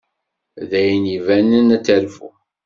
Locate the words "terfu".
1.85-2.29